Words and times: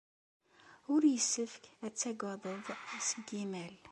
Ur 0.93 1.01
yessefk 1.13 1.63
ad 1.85 1.93
tagaded 1.99 2.65
seg 3.07 3.25
yimal. 3.37 3.75